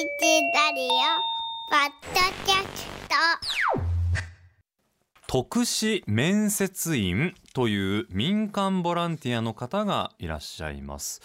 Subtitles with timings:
[0.00, 0.06] ラ
[0.74, 0.88] リオ
[1.68, 3.14] ポッドキャスト。
[5.26, 11.20] 特殊面接員という民間ボランティアの方がいらっしゃいます。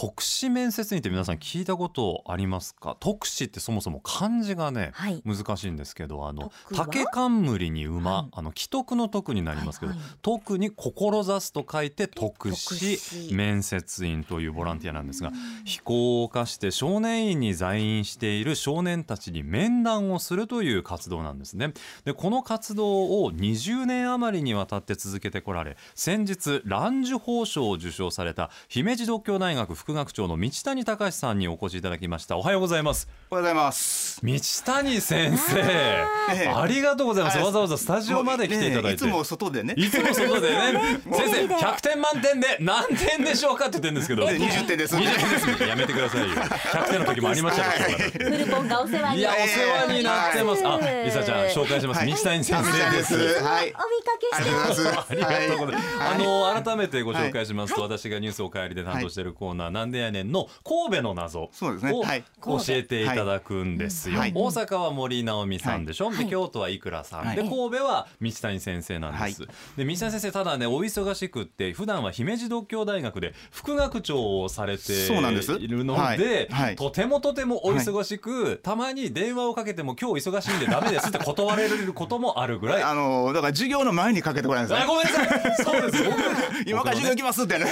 [0.00, 2.96] 特使面接員って皆さん聞いたことありますか？
[3.00, 5.20] 特使ってそもそも漢字がね、はい。
[5.26, 8.28] 難しいんですけどあの竹冠に馬、はい。
[8.30, 10.08] あの既得の徳になりますけど、はいはい。
[10.22, 15.32] 特に志すと書いて特使特使面接員というボランティアなんですが
[15.64, 21.72] 非行を犯して少年院に在院している少年たちに面談をするという活動なんですね。
[22.04, 32.36] でこの活動を20年余りにわたって続けてこられ先日蘭寿宝賞を受賞された姫路独協大学副学長の道谷隆さんにお越しいただきました。
[32.36, 33.08] おはようございます。
[33.30, 34.20] おはようございます。
[34.22, 35.60] 道谷先生。
[35.60, 37.38] ええありがとうございます。
[37.38, 38.96] はいわざわざスタジオまで来ていただいて。
[38.96, 39.72] いつも外でね。
[39.78, 41.00] いつも外でね。
[41.10, 44.26] 先生で100点満点で何点でしょうかって言ってるんですけど。
[44.26, 44.94] ね20点です。
[44.94, 45.62] 20点です。
[45.66, 46.34] やめてくださいよ。
[46.34, 50.66] 100点の時もありましたかルポンがお世話にいやお世話になってます。
[50.66, 51.04] あはい。
[51.06, 52.00] リサちゃん紹介します。
[52.00, 52.12] はい。
[52.12, 53.38] 道谷先生でです。
[53.38, 53.42] す。
[53.42, 53.64] はい。
[53.64, 54.68] お見かけありしてます。
[54.68, 55.10] がとうございます。
[55.10, 56.02] ありがとうございます。
[56.02, 64.18] あの改めてご紹はい介しますと、私がニュースお帰りで担当しているコーナー、なんでやねんの神戸の謎そうですねをはい教えていただくんですよ。
[64.18, 66.06] はい大阪は森直美さんでしょ？
[66.10, 69.40] はいで京都は生倉さん、はいで神戸は道谷先生なんです。
[69.76, 82.82] で道谷先生ただねお忙しくって普段は姫路独協大学で副学長をされているのはいで、はいとてもとてもお忙しく、たまに電話をかけても今日忙しいんでダメですって断られることもあるぐらい。
[82.82, 84.84] あのだから授業の前にかけてこないんですね。
[84.84, 85.64] あごめんなさい。
[85.64, 86.04] そうです。
[86.04, 86.18] 僕
[86.68, 87.66] 今から授業行きますってね。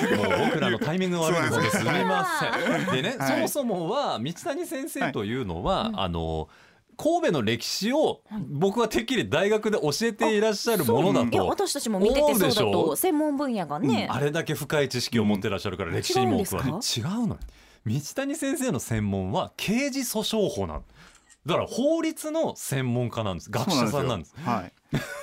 [0.51, 2.87] 僕らのタイミングが悪いのですみません。
[2.95, 6.49] でね、はいそもそもは道谷先生というのは、あの
[6.97, 11.47] 神戸の歴史を僕はてっきり大学で教えていらっしゃるものだいやと。
[11.47, 17.39] 私たちも見ててそうだと専門分野がね、あれだけ深い知識を持ってらっしゃるから歴史にも僕はね違違うの。
[17.87, 20.83] 道谷先生の専門は刑事訴訟法なの。
[21.47, 23.51] だから法律の専門家なんです。
[23.51, 24.35] 学者さんなんです。
[24.45, 24.73] はい。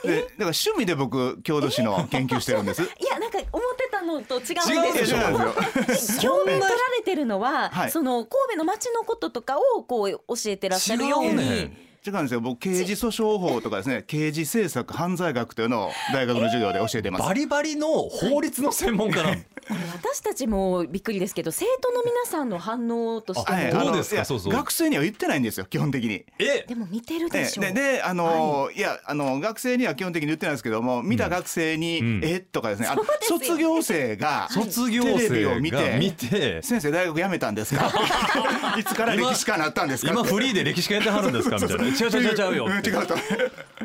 [0.08, 2.81] でだから趣味で僕郷土史の研究してるんです。
[2.84, 3.72] いやなんか思ってた
[4.03, 6.22] のと違うんです違うでしょそうなんですよ。
[6.22, 12.41] 教鞭取られてるのは、はいその神戸の町のこととかをこう教えてらっしゃるように、違うね違うんですよ。
[12.41, 17.25] 僕刑事訴訟法とかですね、刑事政策犯罪学というのを大学の授業で教えてます。
[17.25, 19.41] バリバリの法律の専門家なの。
[19.68, 24.24] これ私たちもびっくりですけど生徒の皆さんの反応としてどうですか？
[24.50, 26.25] 学生には言ってないんですよ基本的に。
[26.40, 26.66] え？
[26.68, 28.79] でも見てるでえしょ、でであのい。
[28.79, 32.22] やあの学生には基本的に言ってないですけども見た学生に「うん。
[32.23, 32.40] え？
[32.40, 32.88] とかですね。
[33.22, 37.91] 卒業生が卒業テレビ生がを見て見て先生大学辞めたんですか？
[38.78, 40.12] いつから歴史家になったんですか？
[40.12, 41.57] 今フリーで歴史家やってはるんですか？
[41.57, 41.84] みたいな。
[41.85, 42.68] 違う違う違う違うよ。
[42.69, 43.16] ん違うと。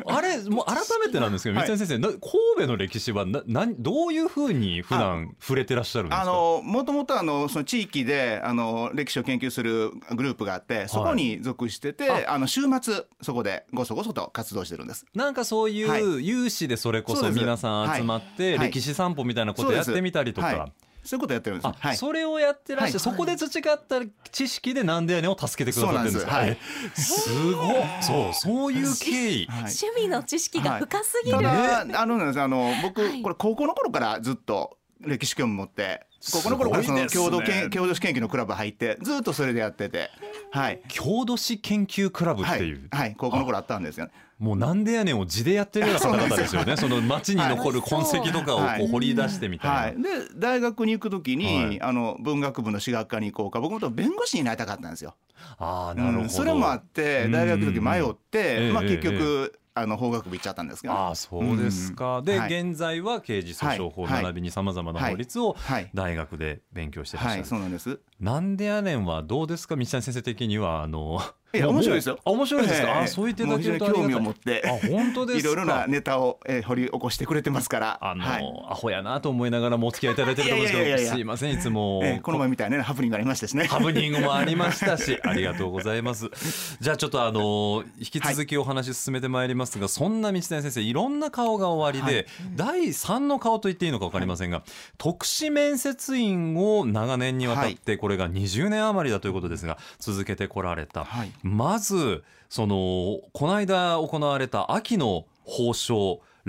[0.05, 1.67] あれもう改めてなんですけどはい。
[1.67, 2.21] 三谷先生な神
[2.59, 6.21] 戸の歴史はななんどういうふうに普段触れてらっしゃるんですか？
[6.23, 12.37] あのもともとあのその地域であの歴史を研究するグループがあってそこに属してて、あ。
[12.39, 15.05] の週末そこでごそごそと活動してるんです。
[15.13, 18.67] なんかそういはう有志でそれこそ皆さん集まってはい。
[18.69, 20.49] 歴史散歩みたいなことやってみたりとか。
[20.51, 20.71] そうい。
[21.01, 21.67] そういうことやってるんです。
[21.67, 21.97] あはい。
[21.97, 22.99] それをやってらっしゃるはい。
[22.99, 24.01] そこで培った
[24.31, 26.31] 知識でなんでやねんを助けてくださってるんですか？
[26.31, 26.57] そうなんえ
[26.93, 29.45] すごいそうそういう経緯。
[29.47, 29.57] はい。
[29.59, 33.21] 趣味の知識が深すぎる、ただあのなんですあの僕、はい。
[33.21, 40.09] これ高校の頃からずっと歴史興味持って高校の頃からその郷土研郷土史研究のクラブ入ってずっとそれでやってて
[40.51, 40.81] はい。
[40.87, 43.15] 郷土史研究クラブっはいていう、はい。
[43.17, 44.07] 高校の頃あったんですよ。
[44.07, 46.77] ねもうなんでやねんを字でやってるような方々ですよね。
[46.77, 48.79] その街に残る痕跡とかをはい。
[48.79, 49.77] こう掘り出してみたいな。
[49.77, 51.81] はい、で大学に行く時に、はい。
[51.81, 55.15] あの文学部の史学科に行こうか僕もと弁護士になりたかったんですよ。
[55.57, 56.23] ああなるほど。
[56.23, 56.29] うん。
[56.29, 62.21] それもあって大学の時迷って、まあ、結局、あの法学部行っちゃったんですけど、ああそうですか。
[62.21, 67.41] で、はい現在は刑事訴訟法はい並びにさまざまな法律をはい大学で勉強してらっしゃる。
[67.41, 67.99] はいそうなんです。
[68.19, 69.75] なんでやねんはどうですか？
[69.75, 71.21] 道谷先生的にはあの。
[71.51, 72.87] いや面白いですよあ面白いですか。
[72.87, 75.51] ええあそう言っていただけると興味を持あってあ本当ですか。
[75.51, 77.97] いろいろなネタを、えー掘り起こしてくれてますから。
[78.01, 82.01] あの、はいアホやなと思いながらもお付き合いいただいてると思うんですけど、いやいやいやいやすいませんいつも。
[82.03, 83.65] えーこの前みたいなねハプニングがありましたしね。
[83.65, 86.29] ハプニングもありましたし、 ありがとうございます。
[86.79, 94.61] じゃあちょっとあの引き続きお話進めてまいりますが、そんな道谷先生いろんな顔が終わりで、第三の顔と言っていいのか分かりませんが、
[94.99, 101.03] 特使面接員を長年にわたってこれが20年余りだということですが続けてこられた。
[101.05, 105.25] はいまずそのこの間行われた秋の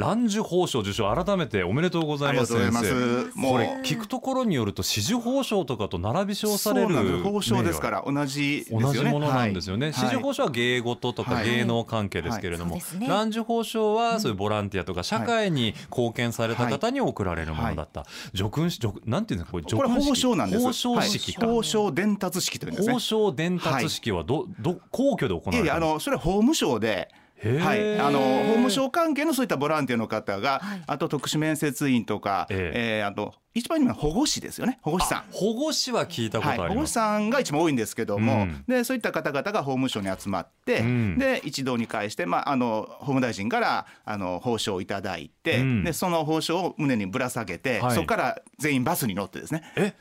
[0.01, 3.51] 褒章蘭寿宝賞受賞改めておめでとうございますありがとうござい先生。
[3.51, 8.85] これ聞くところによると紫綬褒章とかと並び称されるそうなんです宝章ですから同じですよね。
[8.87, 9.87] 同じものなんですよね。
[9.87, 9.93] はい。
[9.93, 11.45] 紫綬褒章は芸事とかはい。
[11.45, 18.07] 芸能関係ですけれども、蘭寿褒章はそういうボランティアとか社会に貢献された方に贈られるものだった。
[18.35, 20.23] 叙勲式、叙なんていうんですか、これ叙これ勲式。
[20.23, 20.61] 宝章なんです。
[20.61, 21.47] 宝章式か。
[21.47, 21.57] はい。
[21.57, 22.95] 宝章伝達式というんですね。
[22.95, 27.09] 宝章伝達式はど、ど皇居で行われるいやいやあのそれは法務省で
[27.43, 33.03] はい、あの法務省関係のそういったボランティアの方が、あと徳祉面接員とか、ええ。
[33.05, 34.79] ーあと一番には保護士ですよね。
[34.81, 35.25] 保護士さん。
[35.33, 36.93] 保護士は聞いたことはい、保護士あります。
[36.93, 38.65] さんが一番多いんですけども、うん。
[38.69, 41.19] でそういった方々が法務省に集まって、うん。
[41.19, 45.85] で一堂に会して、まあ、あの法務大臣からあの報奨をいただいて、うん。
[45.85, 47.95] でその報奨を胸にぶら下げて、はい。
[47.97, 49.65] そこから全員バスに乗ってですね。
[49.77, 49.95] え、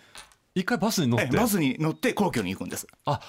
[0.53, 1.30] 一回バスに乗って？
[1.33, 2.86] えバスに乗って皇居に行くんです。
[3.06, 3.19] あ、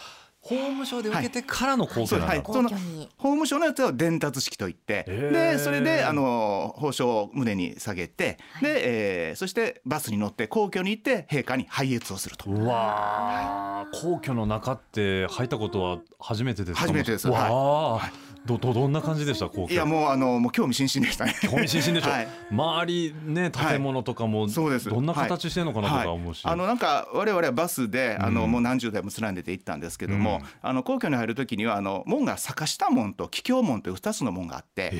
[0.43, 2.27] 法務省で受けてからの皇居なんだ。
[2.29, 2.77] はい、その法
[3.19, 12.51] 務省のやつは伝達式といって、でそれであの報奨を胸に下げて、で、えーそしてバスに乗って皇居に行って陛下に拝謁をすると。
[12.51, 14.01] うわー。
[14.01, 16.81] 皇居の中って入ったことは初めてですか？
[16.81, 17.29] 初めてです。
[17.29, 18.11] わあ、
[18.47, 19.47] どどどんな感じでした？
[19.47, 21.35] いやもうあのもう興味津々でしたね。
[21.43, 22.29] 興味津々でしょ、はい。
[22.51, 24.89] 周りね建物とかもそうです。
[24.89, 30.47] どんな形してるのかなとか思うし、はい、あのなんか我々はバスであの、うんもう何十台も連ねて行ったんですけども、うん。
[30.63, 34.91] あの皇居に入る時にはあの門が坂下門と桔梗門という2つの門があって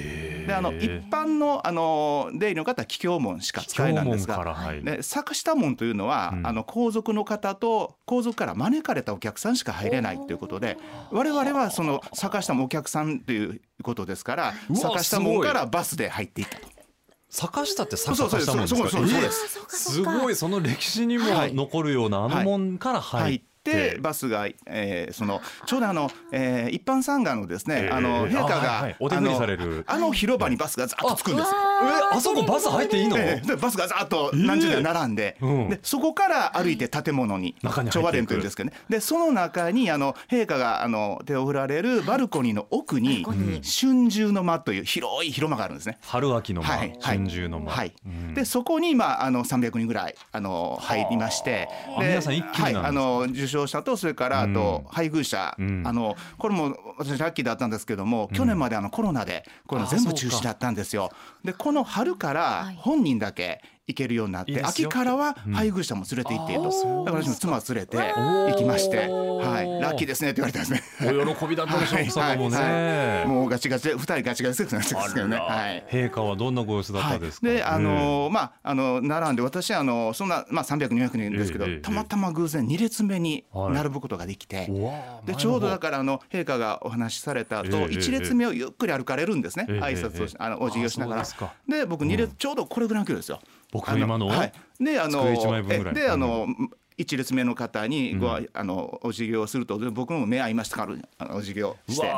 [0.47, 4.37] であの一般のあの出入りの方は桔梗門しか使えないんですが。
[4.37, 6.47] から入るで坂下門というのは、うん。
[6.47, 10.77] あの皇族の方と皇族から招かれたお客さんしか入れないということで
[11.11, 16.67] 我々はその坂下もお客さんということですから坂下門からバスで入っていったと。
[17.29, 19.69] 坂下って坂下門ですか？
[19.69, 20.03] す。
[20.03, 21.55] ごいその歴史にもはい。
[21.55, 23.43] 残るようなあの門から入っ、
[24.01, 28.97] バスが、えーそのちょうどあの、えー一般参賀のですね、えーあの陛下あはいが、はい。
[29.01, 29.85] お手振りされる。
[29.87, 31.47] あのあの広場にバスがざっとつくんです。
[31.47, 31.55] よ。
[32.13, 35.69] えあそこバス入っていいの、えーでバスがざっと何十台並んで,、うん。
[35.69, 38.03] でそこから歩いて建物に中に入っていく。
[38.03, 38.77] 調和殿というんですけどね。
[38.89, 45.99] でその中にあの陛下があの手を振られるバルコニーの奥に春秋の間という広い広間があるんですね。
[46.03, 46.99] 春秋の間、はいはい。
[47.01, 47.93] 春秋の間、はい。
[48.07, 48.35] うん。
[48.35, 55.83] でそこに、まあ、あの300人ぐらいあの入りましてあ皆さん一気になんですかはい、あの受賞者とそれからあと配偶者、うん。
[55.87, 61.11] あのこれも私ラッキーだったんですけども、去年まであのコロナでこれあ全部中止だったんですよ。
[61.45, 63.63] でこの春から本人だけ
[63.93, 70.83] 行けるようになって、秋からは配偶者も連れて行っていると、うんだから私も妻連れて行きまして、はい、ラッキーですねって言われたんですね。
[71.11, 73.29] お喜びだったでしょう 奥様もね、はい。
[73.29, 75.37] もうガチガチで二人ガチガチでなんですけどね。
[75.37, 75.85] はい。
[75.89, 84.71] 陛下はどんなご様子だったですか、はい、であのーまああの並んで私あのそんなまあ300、200人ですけど、たまたま偶然2列目にはい並ぶことができて、
[85.27, 91.25] でちょうどだからあの陛下がお話しされた後、ええええ1列目をゆっくり歩かれるんですね、ええ挨拶をし、あのお辞儀をしながら。
[91.69, 93.41] で僕2列、ちょうどこれぐらいの距離ですよ
[93.73, 95.95] 僕今のはい、であの机一枚分ぐらい。
[95.97, 96.49] えであの、
[97.01, 102.13] 一列目の方にご、うあのお辞儀をするとで僕も目合いましたからあのお辞儀をして、は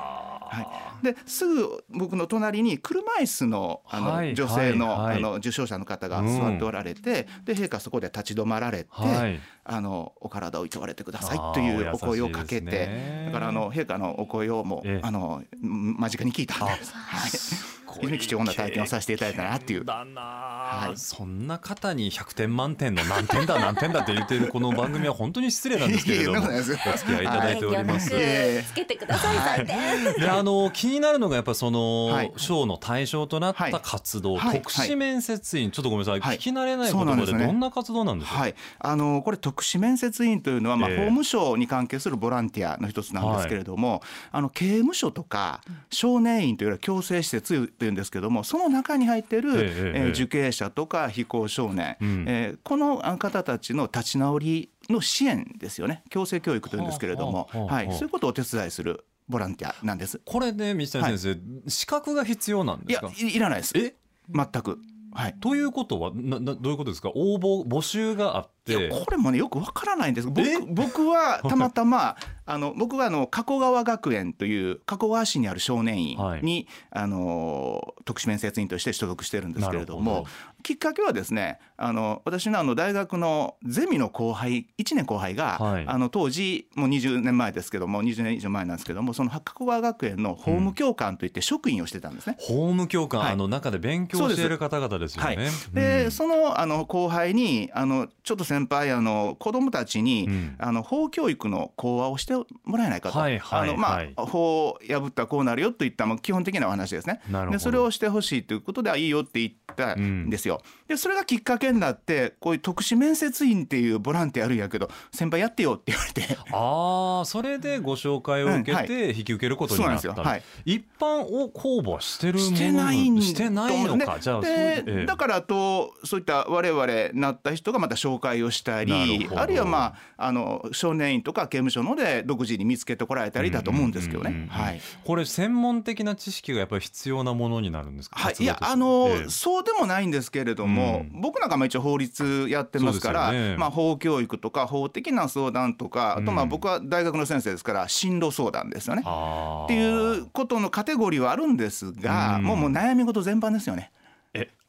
[0.00, 0.14] い。
[0.46, 5.16] はい、ですぐ僕の隣に車椅子のあの、はい女性の,、はいはい。
[5.18, 9.40] あの受賞者の方が座っておられて、で陛下そこで立ち止まられて、はい。
[9.64, 15.00] あのお体をいとわれてくださいというおお声をかけて、ねだからあの陛下のお声をもう、ええ。
[15.02, 16.94] あのん間近に聞いたんです。
[16.94, 19.84] はい非常に貴重な体験をさせていただいたなっていう。
[19.84, 20.96] はい。
[20.96, 26.40] そんな方に100点満点の何点だ何点だって言ってるこの番組は本当に失礼なんですけれども。
[26.54, 28.10] お付き合いいただいております。
[28.10, 32.24] つけてください採点 であの気になるのがやっぱそのは
[32.66, 33.72] の対象となっはい。
[33.72, 34.58] た活動、はい。
[34.58, 36.36] 特殊面接員ちょっとごめんなさい、はい。
[36.36, 40.96] 聞き慣れない言葉でどんな活動なんでしょうか、はい、あのこれ特殊面接員というのは、まあ、ええ。
[40.96, 44.02] 法務省に関係するボランティアの一つなんですけれども、
[44.32, 45.60] あの刑務所とか
[45.90, 49.52] 少年院というよりは強制施設というんですけれどもその中に入っている、
[49.94, 52.24] え受刑者とか非行少年、うん。
[52.28, 56.02] えーこの方たちの立ち直りの支援ですよね。
[56.10, 60.20] 強制教育というんですけれども、はい、そういうことをお手伝いするボランティアなんです。
[60.24, 63.10] これで水谷先生、資格が必要なんですか？
[63.16, 63.72] いいらないです。
[63.76, 63.94] え？
[64.32, 64.78] 全く。
[65.12, 65.36] はい。
[65.40, 67.10] ということはななどういうことですか？
[67.14, 70.28] 応募募集があっいやてこれもねよくわからないんです。
[70.28, 72.16] 僕え僕は たまたま
[72.46, 80.26] あの僕はあの加古川学園という加古川市にある少年院に、あの特殊面接員として所属してるんですけれども
[80.62, 85.84] きっかけはですねあの私のあの大学のゼミの後輩1年後輩が、はい。
[85.86, 92.36] あの当時もう20年前ですけども20年以上前なんですけどもその加古川学園の法務教官といって職員をしてたんですね。
[92.38, 93.32] 法務教官、はい。
[93.32, 95.36] あの中で勉強している方々ですよね。
[95.36, 95.74] はい、うん。
[95.74, 100.54] でそのあの後輩にあの「ちょっと先先輩あの子どもたちに、うん。
[100.58, 107.20] あの法教育の講話をしてもらえないかと、はいはいあのまあ、はい法を破ったらこうなるよといったまあ基本的なお話ですね。
[107.50, 110.62] でそれをしてほしいということであいいよって言ったんですよ。
[110.88, 116.38] でそれがきっかけになってこういう特殊面接員っていうボランティアあるんやけど先輩やってよって言われて。
[116.52, 120.30] ああそれでご紹介を受けうんはて引き受けることになった、そうなんですよ。
[120.30, 120.42] はい。
[120.64, 125.06] 一般を公募してるものしてないんしてないのか、ねじゃあでええ。
[125.06, 134.46] だからとそういった我々なった人がまた紹介をしたりあるいはまああの少年院とか刑務所ので独自に見つけてこられたりだと思うんですけどね。
[134.48, 134.80] はい。
[135.04, 138.18] これ専門的な知識がやっぱり必要なものになるんですか？
[138.18, 139.30] はい、いやあの、ええ。
[139.30, 141.20] そうでもないんですけれども、うん。
[141.20, 143.56] 僕なんかも一応法律やってますからね。
[143.56, 146.48] まあ、法教育とか法的な相談とかあとまあうん。
[146.48, 149.02] 僕は大学の先生ですから進路相談ですよね。
[149.02, 152.44] っていうことのカテゴリーはあるんですが、うん。
[152.44, 153.90] もうもう悩み事全般ですよね。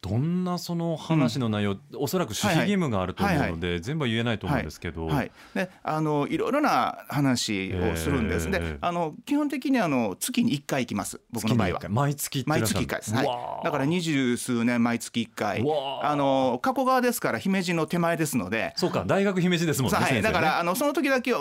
[0.06, 11.20] えどんなその話の内容、おそらく守秘義務があると思うので、全部は言えないと思うんですけど、はい、であのいろいろな話をするんです、ええであの基本的にあの月に1回行きます。
[11.32, 11.82] 僕の場合は。
[11.90, 13.26] 毎月毎月1回です、はい。
[13.64, 15.66] だから二十数年毎月1回。
[16.04, 18.74] あの加古川ですから姫路の手前ですので。
[18.76, 19.04] そうか。
[19.06, 21.38] 大学姫路ですもんね、はい、だからあのその時だけあ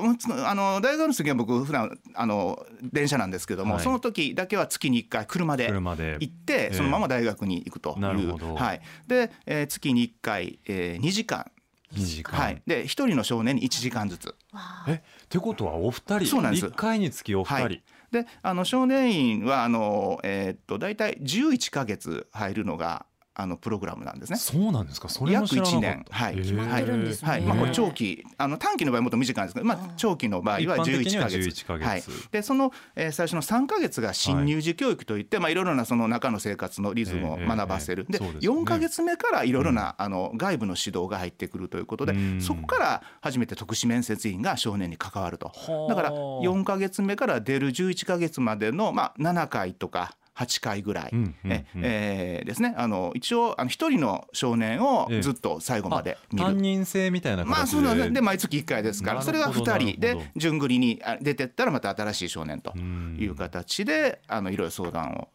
[0.54, 11.50] の大学の時は僕普段あの電車なんですけども、はいその時だけは月に1回車で行ってえそのまま大学に行くという、なるほどはい、で、えー月に1回、えー、2時間、
[11.92, 14.34] 2時間、はい、で1人の少年に1時間ずつ。
[14.88, 16.26] えってことはお二人。
[16.26, 16.66] そうなんです。
[16.66, 17.82] 1回につきお二人、はい。
[18.10, 23.06] であの少年院はあの、えーっと大体11ヶ月入るのが
[23.36, 24.38] あのプログラムなんですね。
[24.38, 25.08] そうなんですか？
[25.08, 26.04] それも知年。
[26.10, 26.34] はい。
[26.34, 26.42] へー。
[26.42, 27.30] 決まってるんですね。
[27.30, 31.62] はいまあ、これ長期あの短期の場合はもっと短いんですけど、まあ、長期の場合は一般的に11はヶ月。
[31.62, 31.86] 11ヶ月。
[31.88, 35.40] はい、でその、えー最初の3ヶ月が新入児教育といって、い。
[35.40, 38.60] まあ、いろいろなその中の生活のリズムを学ばせる、でええええそうですよね。
[38.60, 42.40] 4ヶ月目からいろいろな、あの外部の指導が入ってくるということで、うん。
[42.40, 45.48] そこから初めて特殊面接員が少年に関わると。
[45.48, 45.94] はあ。
[45.94, 51.60] だから4ヶ月目から出る11ヶ月までの、まあ、7回とか8回ぐらい、うんうんうん。
[51.76, 52.74] ええーですね。
[52.76, 56.44] あの一応あの一人の少年をええずっと最後まで見る。
[56.46, 58.12] 担任制みたいなまあそうなんです。
[58.12, 59.72] で毎月1回ですからそれがなるほど。
[59.72, 63.16] 2人で順繰りにあ出てったらまた新しい少年とうん。
[63.20, 65.28] いう形であのいろいろ相談を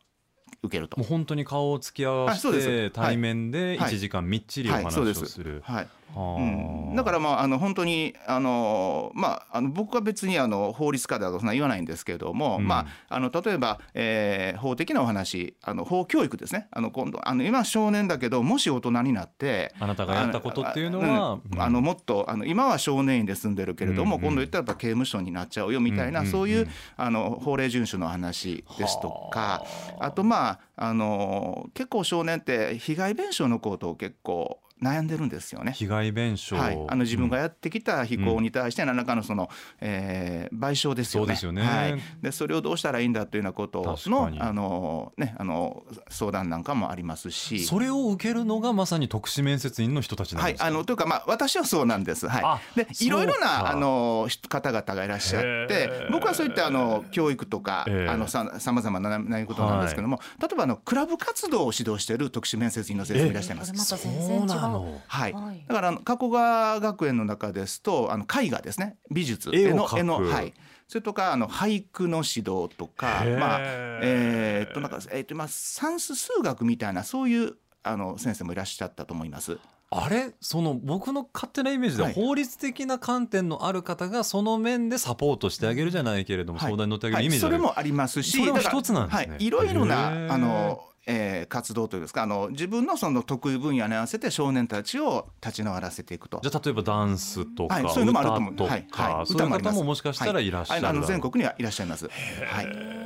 [0.63, 0.98] 受けると。
[0.98, 1.08] もう。
[1.08, 3.94] 本当に顔を突き合わせて対面ではい。
[3.94, 5.25] 1時間みっちりお話をす。
[5.27, 5.62] する。
[5.63, 5.75] はい。
[5.75, 12.68] はあうん、だからまああの本当にあの、まあ、あの僕は別にあの法律家だとそんな言わないんですけれども、うん。
[12.68, 16.68] まあ、あの例えば、えー法的なお話あの法教育ですね。
[16.72, 29.66] あの今度あの今少年だけどもし大人になってあなたがやったことっていうのはあのもっとあの今は少年院で住んでるけれども、うんうん今度言ったらやっぱ刑務所になっちゃうよみたいな、うんうんうんそういうあの法令遵守の話ですとか
[30.00, 35.74] あとまああの結構少年って被害弁償のことを結構悩んでるんですよね。
[35.74, 39.50] 被害弁償、はい、あの自分がうんやってきた非行に対して何らかのその、
[39.81, 41.25] えー賠償ですよね。
[41.25, 41.62] そうですよね。
[41.62, 47.59] はい、でそれをどうしたらいいんだというようなことのあの、ね、あの相談なんかもありますし。
[47.59, 52.27] それを受けるのがまさに特殊面接員の人たちなんはい、ですか、あのというか、まあ、私はそうなんです。
[52.27, 56.12] あはい、でいろいろなあの人方々がいらっしゃっへてー。
[56.12, 58.09] 僕はそういったあの教育とか、ええ。
[58.09, 63.71] あのささまざまな悩みことなんですけども、例えばあのクラブ活動を指導している特殊面接員の先生もいらっしゃいます。
[63.74, 64.68] またそう全然違う。
[64.71, 65.33] はい。
[65.33, 65.65] はい。
[65.67, 68.97] だからあの加古川学園の中ですとあの絵画ですね。
[69.11, 69.49] 美術。
[69.53, 70.53] 絵の絵のはい。
[70.88, 79.59] それとかあの俳句の指導とかまあえーっとなんかえーっとまあ算数数学みたいなそういうあの先生もいらっしゃったと思います。
[79.91, 80.33] あれ？
[80.39, 82.15] その僕の勝手なイメージでははい。
[82.15, 86.69] 法律的な観点のある方がその面でサポートしてあげるじゃないけれども、はい。
[86.69, 89.27] 相談に乗ってあげるイメージはい、そあるれもありますしそれも一つなんですね。
[89.29, 96.50] はい、いろいろなあの、えー活動というんですかあの自分のその得意分野に合わせて少年たちを立ち直らせていくとじ。
[96.50, 98.53] ゃあ例えばダンスとか、はい、そういうのもあると思う。
[98.53, 102.08] 歌とか、はい、はい、そういう方ももしかしたらいらっしゃるはいあの全国にはいらっしゃいます。
[102.08, 102.99] はい。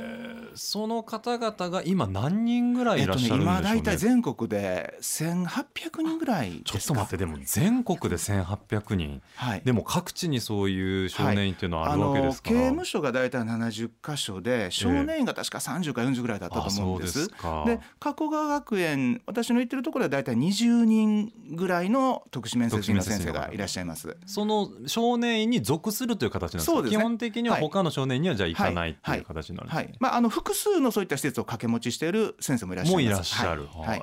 [0.54, 9.22] その方々が今何人ぐらいいらっしゃるんでしょうね、今大体全国で1800人ぐらいちょっと待ってでも全国で1800人。
[9.36, 9.62] はい。
[9.64, 12.50] でも各地にそういう少年院っていうのはあるわけですか？
[12.50, 17.18] ら、刑務所が大体70箇所で少年院が確か30か40ぐらいだったと思うんです。
[17.18, 17.64] あそうですか。
[17.66, 24.16] で加古川学園私の言ってるところは大体20人ぐらいの徳島面接員の先生がいらっしゃいます。
[24.26, 26.72] その少年院に属するという形なんですか？
[26.72, 27.00] そうですね。
[27.00, 29.18] 基本的には他の少年院にはじゃあ行かないってはい。
[29.18, 29.22] い。
[29.22, 33.42] う形になるんですね、はい、まああの複数のそういった施設を掛け持ちしている先生もいらっしゃいます。
[33.42, 33.58] いはい。
[33.88, 33.96] は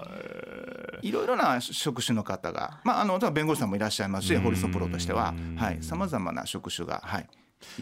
[1.04, 1.08] い。
[1.08, 4.42] いろいろな職種の方が、まあ、あの弁護士さんもいらっしゃいますしうん。
[4.42, 7.30] 法律のプロとしては、はい、さまざまな職種が、はい、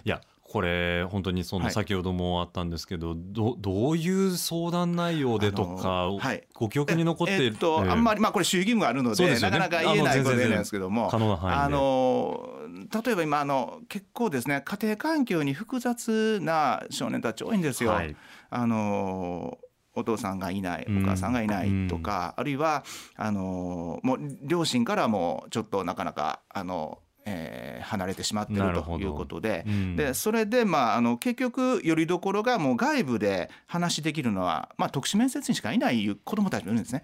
[0.04, 1.74] いやこれ本当にそのはい。
[1.74, 6.44] 先ほどもあったんですけど、どどういう相談内容でとか、はい。
[6.54, 9.39] ご記憶に残っているえっと、あんまりまあこれ守秘義務があるのでね。
[9.39, 11.12] なかなか言えないことなんですけども。
[11.13, 12.59] あの
[12.91, 17.91] 例えば今あの結構ですね家庭環境に複雑な少年たち多いんですよ。
[17.91, 18.15] はい。
[18.50, 19.58] あの
[19.96, 21.03] お父さんがいないうん。
[21.03, 22.84] お母さんがいないとか、あるいは
[23.15, 29.63] あのもう両親からもちょっとなかなかあの、えー離れてしまっているということで。
[29.65, 29.95] うん。
[29.95, 37.03] でそれで、まあ、あの結局よりどころがもう外部で話できるのは、まあ、特殊面接にしかいない子どもたちもいるんですね。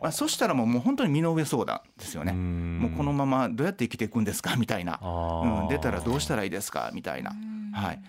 [0.00, 2.32] まあ、そしたらもうもう本当に身の上相談ですよね。
[2.32, 4.56] もうこのままどうやって生きていくんですか？
[4.56, 6.90] みたいな、うん、出たらどうしたらいいですか？
[6.94, 7.32] みたいな。
[7.74, 7.96] はい。
[7.96, 8.02] で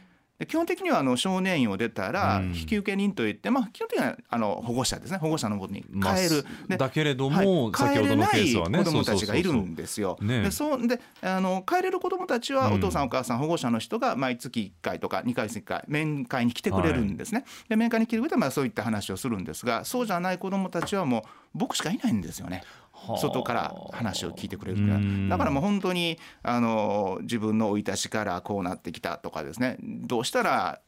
[0.46, 2.54] 基本的にはあの少年院を出たらうん。
[2.54, 5.18] 引受人といって、まあ、基本的にはあの保護者ですね。
[5.18, 7.46] 保護者のもとにまあ帰る、でだけれどはい。
[7.46, 10.18] も、先ほどのケースはね帰れない子どもたちがいるんですよ。
[10.22, 10.44] ね。
[10.44, 12.74] でそうであの帰れる子どもたちはうん。
[12.74, 17.46] お父さんお母さん保護者の人が毎月1回とか2回1回面会に来てくれるんですね。
[17.70, 21.22] で面会に来てくれてまあそういった話をするんですがそうじゃない子どもたちはもう
[21.54, 22.64] 僕しかいないんですよね。
[23.08, 23.18] はあ。
[23.18, 24.96] 外から話を聞いてくれるから。
[24.96, 25.30] うん。
[25.30, 29.78] だからもう本当にあの自分の生い立ちからこうなってきたとかですね。
[29.82, 30.80] どうしたら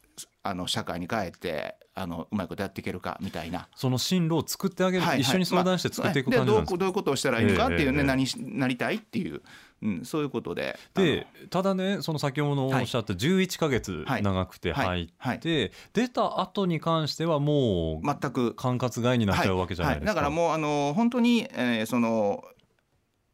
[0.43, 3.67] あの社会に帰ってあのうまいことやっていけるかみたいな。
[3.75, 5.21] その進路を作ってあげる、はいはい。
[5.21, 6.77] 一緒に相談して作っていくまあ感じなんですか？
[6.77, 8.03] でどうどういうことをしたらいいのかっていうね、ええ。
[8.03, 9.41] 何しなりたいっていう、
[9.81, 10.77] うん、そういうことで。
[10.93, 14.23] でただねその先ほどおっしゃった11ヶ月はい。
[14.23, 15.13] 長くてはい。
[15.17, 15.71] 入って、はい。
[15.93, 20.13] 出た後に関してはもう全く管轄外になっちゃうわけじゃないですか。
[20.13, 22.43] だからもうあの本当に、えーその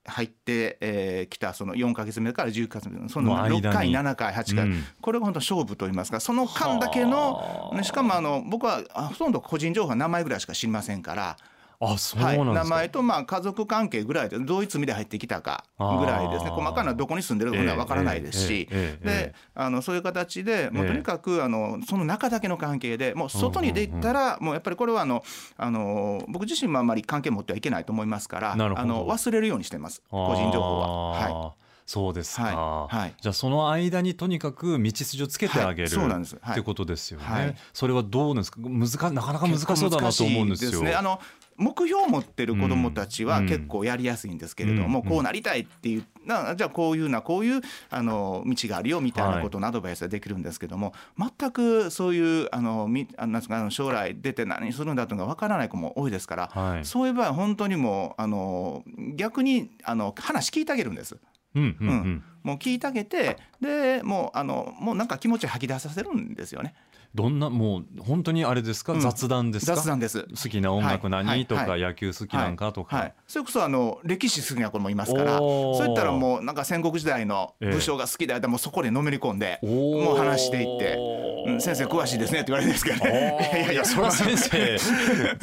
[0.04, 3.62] 入ってき、えー来たその4か月目から10か月目そのの間に。
[3.62, 4.84] 6回7回8回、うん。
[5.00, 7.84] これが本当勝負といいますかその間だけのはあ。
[7.84, 11.38] しかもあの僕はあほとんど個人情報は名前ぐらいしか知りませんから。
[11.84, 16.52] あそうはい、なんですか、名前とまあ家族関係ぐらいでどういう罪で入ってきたかぐらいですね。
[16.52, 25.24] 細かなどこに住んでるのはわからないですし、ええええええであのそういう形でもうええとにかくあのその中だけの関係でもう外に出たらもうやっぱりこれはあの
[25.58, 30.04] あの僕自身もあんまり関係持ってはいけないと思いますからあの忘れるようにしてます。
[30.10, 31.10] 個人情報は。
[31.12, 31.62] はい。
[31.84, 32.96] そうですか、はい。
[32.96, 33.14] はい。
[33.20, 35.90] じゃあその間にとにかく道筋をつけてあげる、はい。
[35.90, 36.38] そうなんです。
[36.40, 36.54] はい。
[36.54, 37.56] ってことですよね、はい。
[37.74, 38.60] それはどうですか？
[38.62, 40.72] 難かなかなか難しそうだなと思うんですよ。
[40.72, 40.94] 結構難しいね。
[40.96, 41.20] あの
[41.58, 43.48] 目標を持ってる子どもたちはうん。
[43.48, 45.06] 結構やりやすいんですけれども、うん。
[45.06, 56.86] こうなりたいっていうなじゃあこういうなこういうあの道があるよみたいなことのアドバイスができるんですけども、全くそういうあのみあの将来出て何するんだというのがわからない子も多いですから、はい。
[56.86, 58.84] そういう場合は本当にもうあの
[59.16, 61.18] 逆にあの話聞いてあげるんです。
[61.56, 61.94] うんうんうん。
[61.94, 62.24] うん。
[62.44, 66.74] もう聞いてあげてでもうあのもうなんか気持ち吐き出させるんですよね。
[67.14, 69.02] どんなもう本当にあれですか、うん。
[69.02, 69.76] 雑談ですか？
[69.76, 70.24] 雑談です。
[70.24, 73.14] 好きな音楽何、はいとか、はい野球好きなんかとか、はいはい。
[73.28, 80.98] それこそあの歴史好きな子もいますからそういったらもうなんか戦国時代の武将が好きだよもうそこでのめり込んでもう話していって
[81.48, 83.38] 「うん先生詳しいですね」って言われるんですけどね。
[83.54, 84.78] いやいやそれは先生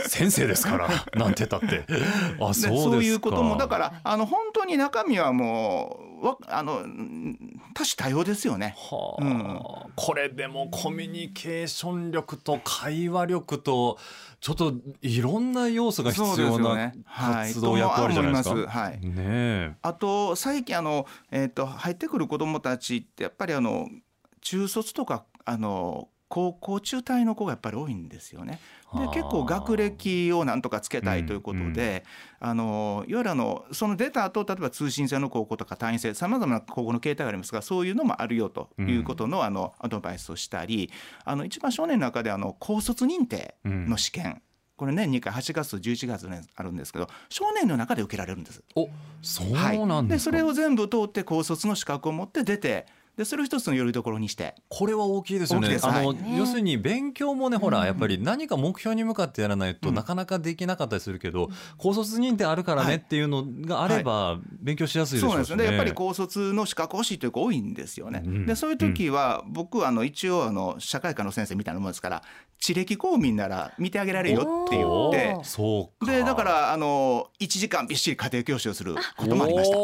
[0.08, 1.66] 先生ですからなんてたって。
[1.66, 6.17] あそうでですかそういうこともだからあの本当に中身はもうわ
[6.48, 8.74] あのうん多種多様ですよね。
[8.76, 9.24] はあ。
[9.24, 9.28] う
[9.88, 9.92] ん。
[9.94, 13.98] これでもコミュニケーション力と会話力と
[14.40, 18.56] ちょっといろんな要素が必要な活動役割じゃないですか。
[18.56, 18.66] す。
[18.66, 19.00] はい。
[19.00, 19.74] ねえ。
[19.82, 23.88] あと最近あの、えー、と入ってくる子どもたちってやっぱりあの
[24.40, 28.60] 中卒とかあの高校中退の子がやっぱり多いんですよね。
[28.94, 32.04] で結構学歴をなんとかつけたいということで、
[32.40, 40.90] あのいわゆるあのその出た後例えば通信制の高校とか単位制さまざまな高校の形態がありますがそういうのもあるよということの,、あのアドバイスをしたり
[41.24, 44.42] あの一番少年の中であの高卒認定の試験、
[44.76, 48.62] これ年2回8月と11月にあるんですけど少年の中で受けられるんです。
[48.76, 48.88] お
[49.22, 52.86] そうなんですか、それを全部通って高卒の資格を持って出て
[53.18, 54.54] でそれを一つのよりどころにして。
[54.68, 55.76] これは大きいですよね。
[55.82, 56.38] あの、はい。
[56.38, 57.86] 要するに勉強もね、ほら、うん。
[57.86, 59.94] やっぱり何か目標に向かってやらないと、うん。
[59.96, 65.44] なかなかできなかったりするけど、高卒認定あるからねっていうのがあれば、勉強しやすいでしょうしね。
[65.46, 65.76] そうなんですよね。
[65.76, 68.22] やっぱり高卒の資格欲しいという子多いんですよね。
[68.24, 68.46] うん。
[68.46, 72.22] でそういう時は僕はあの一応あの社会科の先生みたいなもんですから
[72.60, 75.34] 地歴公民なら見てあげられるよって言っおて。
[76.06, 79.76] でだからあの1時間びっしり家庭教師をすることもありました。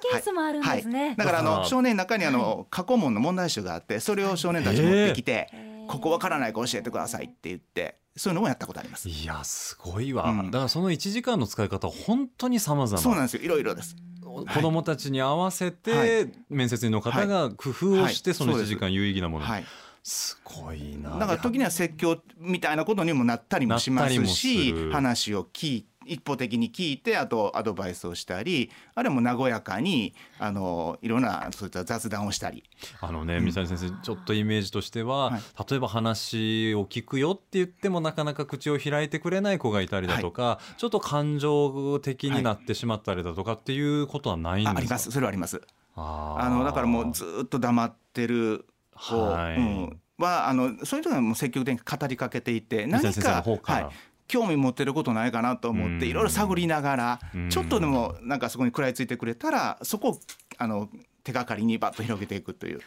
[0.00, 1.14] ケースもあるんですね。
[1.16, 5.48] だからあだからの少年の中にあの過去問の問題集があってそれを少年たち持ってきて
[5.88, 9.08] ここわからないか教えてくださいって言ってそういうのもやったことあります。
[9.08, 10.24] いや、すごいわ。
[10.30, 12.98] うんだからその1時間の使い方、本当に様々。
[12.98, 13.94] そうなんですよいろいろです。
[14.22, 19.50] 子供たちに合わせて、はい面接員の方が工夫をして、はいその1そうです時間有意義なものに。
[19.50, 19.64] はい。
[20.02, 21.18] すごいな。
[21.18, 32.64] だから時には説教みたいなことにもなったりもしますし話を聞い一方的に聞いてあとアドバイスをしたりあるいはもう和やかにあのいろんなそういった雑談をしたり。
[33.00, 35.40] あのね、水谷先生、ちょっとイメージとしては、はい。
[35.70, 44.72] 例えば話を聞くよって言ってもなかなか口を開いてくれない子がいたりだとか、ちょっと感情的になってしまったりだとかっていうことはないんですか？
[44.72, 45.10] ああります。
[45.10, 45.60] それはあります。
[45.94, 49.56] あのだからもうずっと黙ってる子、はい。
[49.56, 53.88] うん、はあのそういう時はもう積極的に語りかけていて何かはい、
[54.28, 60.20] 興味持ってることないかなと思っうんていろいろ探りながらうんちょっとでもなんかそこに食らいついてくれたらそこを
[60.58, 60.88] あの
[61.24, 62.80] 手がかりにバッと広げていくという。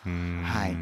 [0.43, 0.75] はい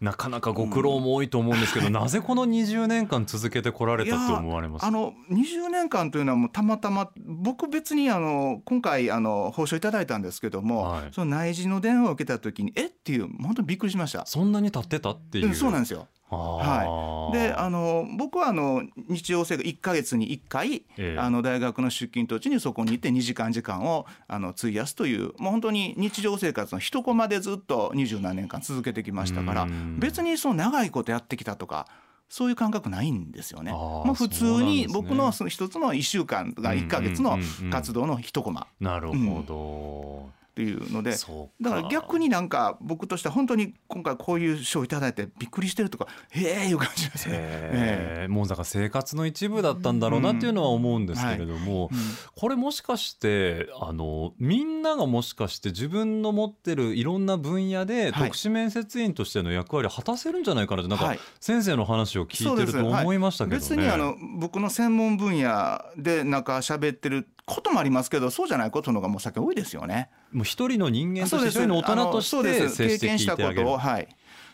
[0.00, 4.84] なかなかご苦労も多いと思うんですけど、なぜこの20年間続けてこられたって思われます？
[4.84, 12.86] あの20年間というのはもうたまたま僕別にあの今回あの報酬いただいたんですけども、はいその内示の電話を受けた時にえ？
[12.86, 14.26] っていう本当にびっくりしました。
[14.26, 15.46] そんなに経ってたっていう。
[15.46, 16.08] うんそうなんですよ。
[16.36, 21.18] はであの僕はあの日常生活1か月に1回、ええ。
[21.18, 29.98] あの大学の出勤途中にそこに行って2時間時間をあの費やすというもう本当に日常生活の一コマでずっと二十何年間続けてきましたからうん。
[29.98, 31.86] 別にその長いことやってきたとか
[32.28, 33.72] そういう感覚ないんですよね。
[33.72, 38.66] あーもう普通に僕のその一つの1週間が1か月のうんうんうんうん活動の一コマ。
[38.80, 40.41] なるほど。
[40.52, 41.16] っていうので。
[41.62, 47.34] だから逆になんか僕としては本当に今回こういう賞をいただいてびっくりしてるとかへえいう感じですね。
[47.36, 51.98] へえもうだから生活の一部だったんだろうなっていうのは思うんですけれども、うん。
[52.36, 58.32] これもしかしてあのみんながもしかして自分の持ってるいろんな分野ではい。
[58.32, 61.18] 特殊面接員としての役割を果たせるんじゃないかなってなんかはい。
[61.40, 63.60] 先生の話を聞いてると思いましたけどね。
[63.60, 70.10] 別にあの僕の専門分野でなんか喋ってることもありますけどそうじゃないことの方がもう先多いですよね。
[70.30, 74.08] もう一人の人間として一人の大人として経験したことをはい。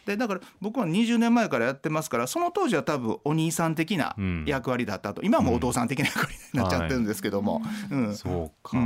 [0.07, 4.45] でだから僕は20年前からやってますからその当時は多分お兄さん的なうん。
[4.47, 8.17] 役割だったと、今はもうお父さん的な役割になっちゃってるんですけども、うん。
[8.17, 8.85] そうか、うん。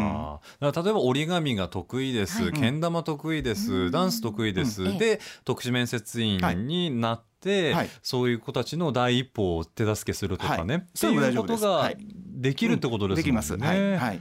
[0.60, 2.52] だから例えば折り紙が得意です、はい。
[2.52, 4.98] けん玉得意です、ダンス得意です、うん。
[4.98, 7.90] で特殊面接員になって、はい。
[8.02, 10.82] そういう子たちの第一歩を手助けするとかね、はい。
[10.82, 11.92] っていうことが
[12.42, 13.22] できるってことですね。
[13.22, 13.56] できます。
[13.56, 14.20] はい、はい。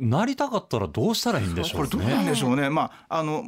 [0.00, 2.30] なりたかったらどうしたらいいんでしょうこれどうなんね。
[2.30, 2.70] でしょうね。
[2.70, 3.44] まああの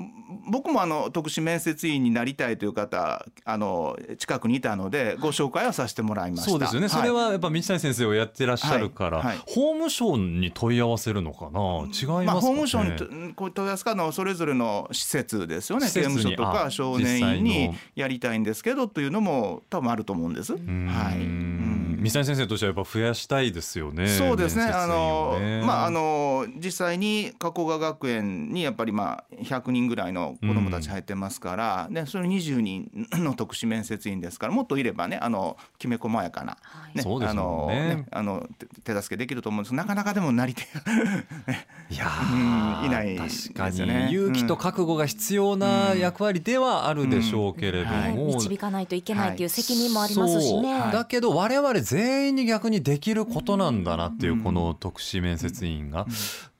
[0.50, 6.50] 僕もあの特殊面接員になりたいという方あの近くにいたのでご紹介はさせてもらいました。
[6.50, 6.90] そうですよね、い。
[6.90, 9.26] それはやっぱ道谷先生をやってらっしゃるから、はい。
[9.28, 9.38] はい。
[9.38, 11.61] 法務省に問い合わせるのかな？
[11.85, 15.87] 違いますかね、まあ、法務省にとこう問い合わせかのそれぞれの施設ですよね。
[15.87, 17.74] 刑務所とかあ少年院にの。
[17.94, 20.52] やりたいんですけどというのも多分あると思うんです。
[20.52, 24.09] はい、うん水谷先生としてはやっぱ増やしたいですよね。
[24.09, 24.65] そうですね。
[24.65, 36.97] 面接員あのまああの実際に加古川学園にやっぱりまあ100人ぐらいの子どもたち入ってますから、でそれ20人の特殊面接員ですからもっといればねあのきめ細やかな、はい。
[36.97, 37.95] ねあのもんね。
[37.97, 38.49] ねあの
[38.85, 39.75] 手手助けできると思うんです。
[39.75, 48.01] なかなかでもなり手いやーうんいない確かにですよね勇気と覚悟が必要な役割ではあるでしょうけれどうん。
[48.01, 48.15] はい。
[48.15, 50.81] も、導かないといけないっていう責任もありますしね。
[50.83, 50.93] そう。
[50.93, 54.42] だけど我々全員に逆にできることなんだなっていううん。
[54.42, 56.07] この特殊面接員が。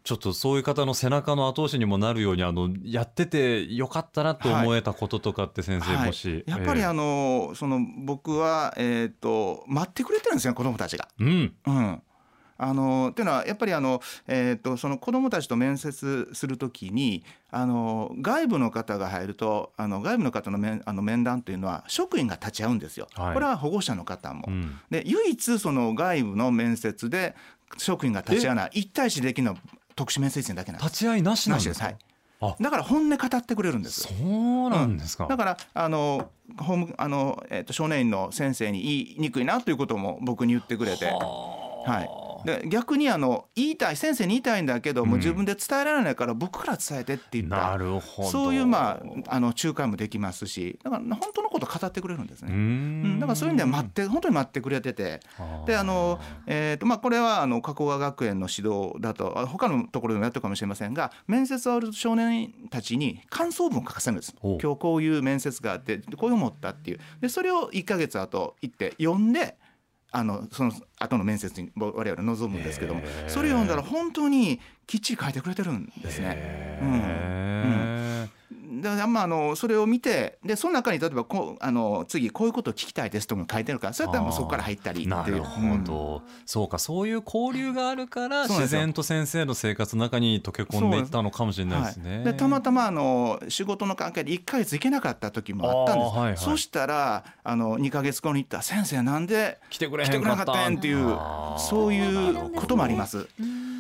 [0.05, 6.07] ちょっとそういう方の背中の後押しにもなるようにあのやっててよかったなと思えたこととかって先生はい。
[6.09, 11.09] もし、やっぱりえあのその僕はえっ、と待ってくれてるんですよ子どもたちが。
[11.21, 11.55] えうん。
[11.67, 12.03] うん
[12.63, 23.09] あのっていうのはやっぱりあの、えー、とその子どもたちと面接するときにあの外部の方が入るとあの外部の方の面あの面談というのは職員が立ち会うんですよ。
[23.15, 23.35] はい。
[23.35, 24.45] これは保護者の方も。
[24.47, 24.79] うん。
[24.91, 27.35] で唯一その外部の面接で
[27.79, 28.71] 職員が立ち会わない。
[28.75, 29.59] 一対一できるのは
[29.97, 30.91] 特殊面接員だけなんです。
[30.91, 31.87] 立ち会いなしなんですか？
[31.87, 31.97] はい。
[32.41, 32.57] あ。
[32.61, 34.03] だから本音語ってくれるんです。
[34.03, 41.07] そうなんですか、だからあのホームあの、えー、と少年院の先生に言いにくいなということも僕に言ってくれて。
[41.85, 42.09] はい、
[42.45, 48.29] で逆にあの言いたい先生に言いたいんだけども、うん自分で伝えられないから僕から伝えてって言っなたるほど。
[48.29, 52.53] そういうまああの仲介もできますしだから本当のこと語ってくれるんですうね。
[52.53, 53.17] うん。
[53.17, 53.21] ん。
[53.21, 55.21] だからそういう意味では待って本当に待ってくれてて。
[55.67, 64.35] であの、えーとまあ、これはあの加古川学園の指導だとあ他のところでもやってるかもしれませんが面接を終わると少年たちに感想文を書かせるんです。
[64.43, 67.01] 今日こういう面接があってこういう思ったっていう。
[67.21, 69.57] でそれを1か月後行って読んで
[70.13, 76.35] あのその後の面接に我々臨むんですけどもそれを読んだら本当にきっちり書いてくれてるんですね。
[76.37, 78.02] へー
[78.83, 85.11] でまああのそれを見てでその中に例えばこうあの次こういうことを聞きたいですとか書いてあるからそうやったらもうそこから入ったりっていう。
[85.15, 92.17] なるほど、そうかそういう交流があるから自然と先生の生活の中に溶け込んでいったのかもしれないですね。
[92.17, 96.37] はい、でたまたまあの仕事の関係で1か月行けなかった時もあったんです、はいはい。
[96.37, 101.17] そしたらあの2か月後に行ったら「先生なんで来てくれなかったん?」っていう
[101.59, 103.29] そういうこともあります。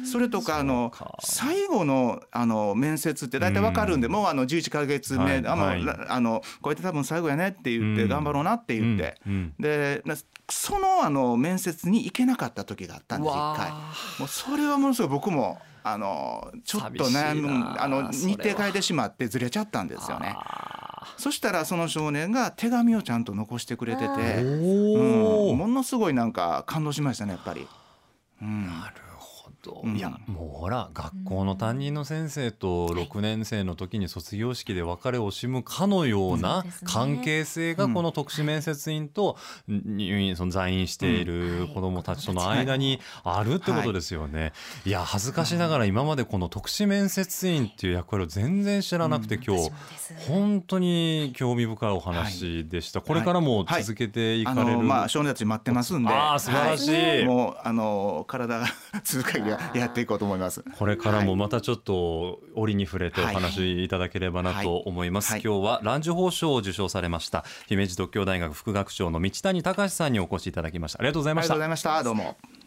[0.04, 5.66] それとかあの最後のあの面接って大体わかるんで、もうあの11か月目、はいあも
[6.08, 8.08] あのこうやって多分最後やねって言って、うん。
[8.08, 9.16] 頑張ろうなって言って、
[9.58, 10.14] でな
[10.48, 13.68] そのあの面接に行けなかった時があったんです一わ回。
[13.70, 20.34] あもうそれはものすごい僕もあのちょっと悩む寂しいなあの日程変えてしまってずれちゃったんですよね。
[20.36, 27.66] あそしたらその少年が手紙をちゃんと残してくれてて、うん、ものすごいなんか感動しましたねやっぱり。
[28.40, 29.11] うん、なる
[29.70, 29.96] ほど、うん。
[29.96, 39.36] いやもうほら学校の担任の先生と6年生の時に卒業式で別れを惜しむかのような関係性がこの特殊面接員と
[39.68, 44.52] 入院その在院している子どもたちとの間にあるってことですよね。
[44.84, 44.90] い。
[44.90, 49.70] や恥ずかしながら今までこの特殊面接員っていう役割を全然知らなくて今日
[50.28, 53.00] 本当に興味深いお話でした。
[53.00, 54.68] これからも続けていかれる。
[54.68, 57.20] あのまあ少年たち待ってますんで、あー素晴らしい。
[57.22, 58.66] はもうあの体が
[59.04, 60.64] 続く限りはやっていこうと思います。
[60.78, 65.32] これからもまたちょっと折に触れてお話しいただければなと思います。
[65.32, 71.00] はい今日はランジュ法賞を受賞されました姫路独協大学副学長の道谷隆さんにお越しいただきました。
[71.00, 71.68] ありがとうございましたありがとうござい。
[71.68, 72.02] ました。
[72.02, 72.61] どうも。